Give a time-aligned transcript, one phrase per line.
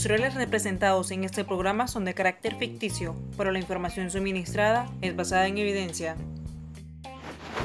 [0.00, 5.14] Los roles representados en este programa son de carácter ficticio, pero la información suministrada es
[5.14, 6.16] basada en evidencia.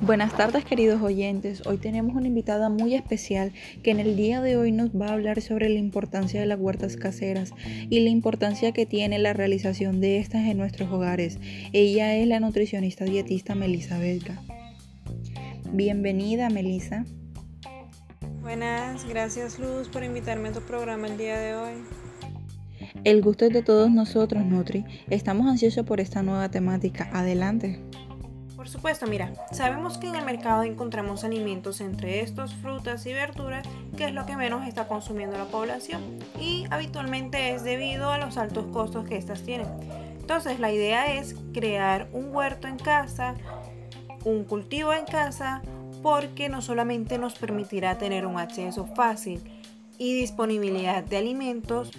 [0.00, 4.56] Buenas tardes queridos oyentes, hoy tenemos una invitada muy especial que en el día de
[4.56, 7.52] hoy nos va a hablar sobre la importancia de las huertas caseras
[7.90, 11.38] y la importancia que tiene la realización de estas en nuestros hogares.
[11.74, 14.40] Ella es la nutricionista dietista Melisa Belga.
[15.70, 17.04] Bienvenida Melisa.
[18.40, 22.01] Buenas, gracias Luz por invitarme a tu programa el día de hoy.
[23.04, 24.84] El gusto es de todos nosotros, Nutri.
[25.10, 27.10] Estamos ansiosos por esta nueva temática.
[27.12, 27.80] Adelante.
[28.54, 33.66] Por supuesto, mira, sabemos que en el mercado encontramos alimentos entre estos, frutas y verduras,
[33.96, 36.00] que es lo que menos está consumiendo la población
[36.40, 39.66] y habitualmente es debido a los altos costos que estas tienen.
[40.20, 43.34] Entonces, la idea es crear un huerto en casa,
[44.24, 45.60] un cultivo en casa,
[46.04, 49.42] porque no solamente nos permitirá tener un acceso fácil
[49.98, 51.90] y disponibilidad de alimentos,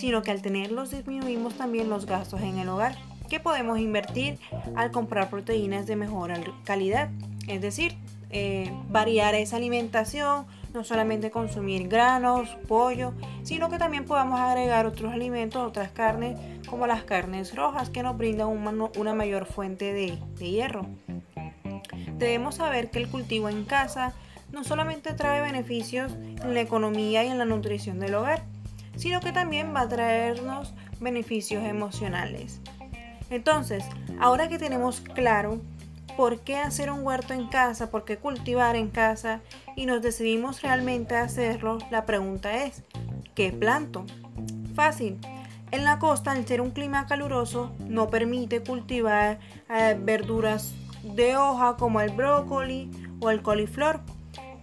[0.00, 2.96] sino que al tenerlos disminuimos también los gastos en el hogar
[3.28, 4.38] que podemos invertir
[4.74, 6.32] al comprar proteínas de mejor
[6.64, 7.10] calidad.
[7.46, 7.96] Es decir,
[8.30, 15.12] eh, variar esa alimentación, no solamente consumir granos, pollo, sino que también podamos agregar otros
[15.12, 20.50] alimentos, otras carnes, como las carnes rojas, que nos brindan una, mayor fuente de, de
[20.50, 20.86] hierro.
[22.18, 24.14] Debemos saber que el cultivo en casa
[24.50, 28.42] no solamente trae beneficios en la economía y en la nutrición del hogar,
[29.00, 32.60] sino que también va a traernos beneficios emocionales.
[33.30, 33.82] Entonces,
[34.20, 35.58] ahora que tenemos claro
[36.18, 39.40] por qué hacer un huerto en casa, por qué cultivar en casa
[39.74, 42.82] y nos decidimos realmente a hacerlo, la pregunta es,
[43.34, 44.04] ¿qué planto?
[44.74, 45.18] Fácil.
[45.70, 49.38] En la costa, al ser un clima caluroso, no permite cultivar
[49.70, 54.00] eh, verduras de hoja como el brócoli o el coliflor,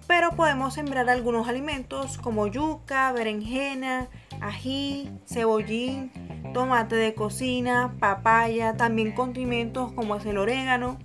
[0.05, 4.09] pero podemos sembrar algunos alimentos como yuca, berenjena,
[4.41, 6.11] ají, cebollín,
[6.53, 10.97] tomate de cocina, papaya, también condimentos como es el orégano.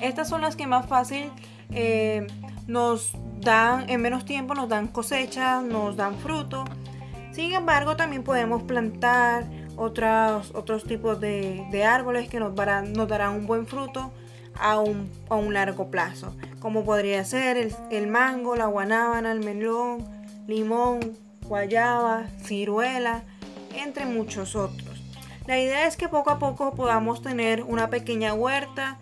[0.00, 1.30] Estas son las que más fácil
[1.70, 2.26] eh,
[2.66, 6.64] nos dan, en menos tiempo nos dan cosecha, nos dan fruto.
[7.32, 9.44] Sin embargo, también podemos plantar
[9.76, 14.12] otros, otros tipos de, árboles que nos, nos, darán un buen fruto
[14.58, 19.40] a un, a un largo plazo, como podría ser el, el mango, la guanábana, el
[19.40, 20.04] melón,
[20.46, 21.00] limón,
[21.48, 23.24] guayaba, ciruela,
[23.74, 25.02] entre muchos otros.
[25.46, 28.98] La idea es que poco a poco podamos tener una pequeña huerta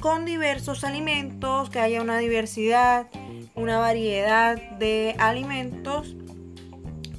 [0.00, 3.06] con diversos alimentos, que haya una diversidad,
[3.54, 6.16] una variedad de alimentos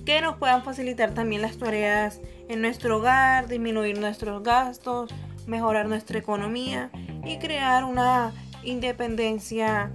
[0.05, 5.13] que nos puedan facilitar también las tareas en nuestro hogar, disminuir nuestros gastos,
[5.47, 6.91] mejorar nuestra economía
[7.25, 8.31] y crear una
[8.63, 9.91] independencia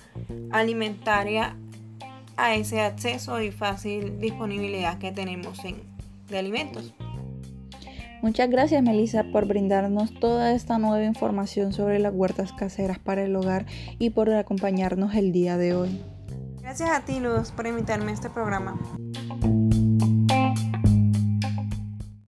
[0.50, 1.56] alimentaria
[2.42, 5.82] a ese acceso y fácil disponibilidad que tenemos en,
[6.28, 6.92] de alimentos.
[8.20, 13.34] Muchas gracias Melissa por brindarnos toda esta nueva información sobre las huertas caseras para el
[13.34, 13.66] hogar
[13.98, 16.00] y por acompañarnos el día de hoy.
[16.60, 18.78] Gracias a ti Luz por invitarme a este programa.